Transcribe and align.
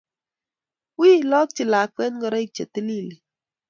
Wi 0.97 1.07
ilokchi 1.19 1.63
lakwet 1.71 2.11
ngoroik 2.15 2.49
che 2.55 2.63
tililen. 2.73 3.19